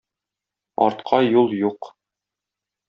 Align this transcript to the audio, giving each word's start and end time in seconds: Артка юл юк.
Артка 0.85 1.19
юл 1.39 1.47
юк. 1.67 1.81